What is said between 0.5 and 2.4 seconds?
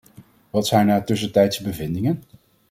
zijn haar tussentijdse bevindingen?